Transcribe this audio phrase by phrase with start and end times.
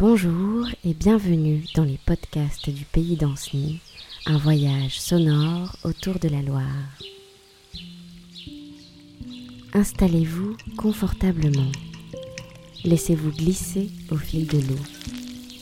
[0.00, 3.80] Bonjour et bienvenue dans les podcasts du pays d'Anceny,
[4.26, 6.62] un voyage sonore autour de la Loire.
[9.74, 11.72] Installez-vous confortablement.
[12.84, 14.78] Laissez-vous glisser au fil de l'eau,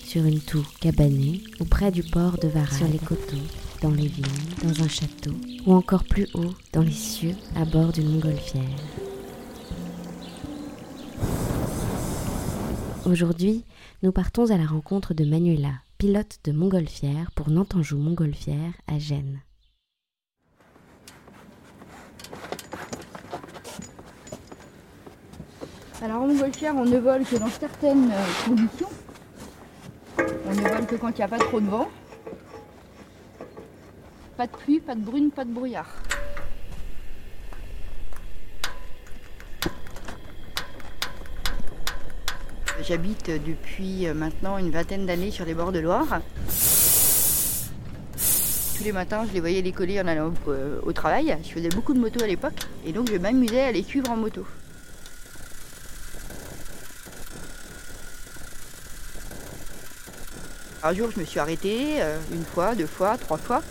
[0.04, 3.36] sur une tour cabanée ou près du port de Varennes, sur les coteaux,
[3.80, 4.26] dans les vignes,
[4.62, 5.32] dans un château,
[5.64, 8.62] ou encore plus haut, dans les cieux, à bord d'une montgolfière.
[13.06, 13.64] Aujourd'hui,
[14.02, 19.42] nous partons à la rencontre de Manuela, pilote de montgolfière pour Nantanjou Montgolfière à Gênes.
[26.02, 28.90] Alors en montgolfière, on ne vole que dans certaines euh, conditions.
[30.18, 31.88] On ne vole que quand il n'y a pas trop de vent.
[34.36, 35.94] Pas de pluie, pas de brune, pas de brouillard.
[42.82, 46.20] J'habite depuis maintenant une vingtaine d'années sur les bords de Loire.
[48.76, 51.34] Tous les matins, je les voyais décoller en allant euh, au travail.
[51.42, 54.16] Je faisais beaucoup de moto à l'époque et donc je m'amusais à les suivre en
[54.16, 54.46] moto.
[60.84, 63.62] Un jour, je me suis arrêtée, euh, une fois, deux fois, trois fois.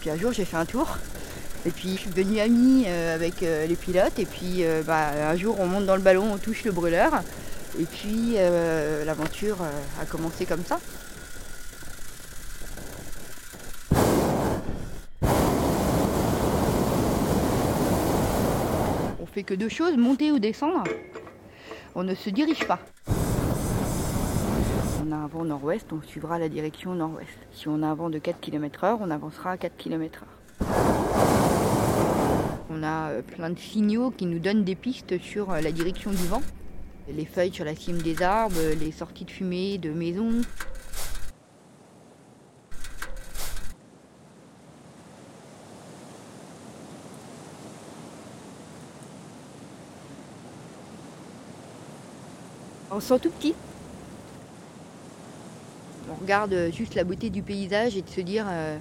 [0.00, 0.98] Puis un jour, j'ai fait un tour.
[1.64, 4.18] Et puis, je suis devenue amie euh, avec les pilotes.
[4.18, 7.22] Et puis, bah, un jour, on monte dans le ballon, on touche le brûleur.
[7.76, 10.80] Et puis euh, l'aventure euh, a commencé comme ça.
[19.20, 20.84] On fait que deux choses, monter ou descendre.
[21.94, 22.80] On ne se dirige pas.
[25.06, 27.28] On a un vent nord-ouest, on suivra la direction nord-ouest.
[27.52, 30.68] Si on a un vent de 4 km heure, on avancera à 4 km heure.
[32.70, 36.26] On a euh, plein de signaux qui nous donnent des pistes sur la direction du
[36.26, 36.42] vent
[37.14, 40.40] les feuilles sur la cime des arbres, les sorties de fumée de maisons.
[52.90, 53.54] On se sent tout petit.
[56.10, 58.78] On regarde juste la beauté du paysage et de se dire euh,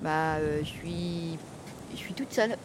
[0.00, 1.38] bah euh, je suis
[1.92, 2.56] je suis toute seule.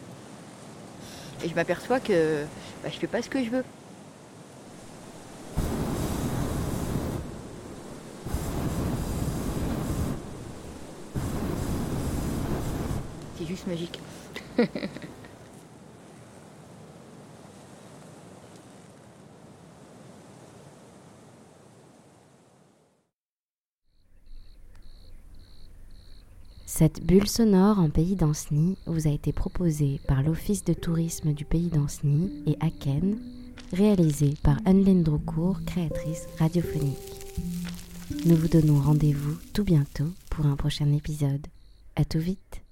[1.44, 2.44] Et je m'aperçois que
[2.84, 3.64] bah, je fais pas ce que je veux.
[26.66, 31.44] Cette bulle sonore en pays d'Anceny vous a été proposée par l'Office de tourisme du
[31.44, 33.18] pays d'Anceny et Aken,
[33.74, 36.98] réalisée par Anne-Laine Droucourt, créatrice radiophonique.
[38.26, 41.48] Nous vous donnons rendez-vous tout bientôt pour un prochain épisode.
[41.96, 42.67] À tout vite!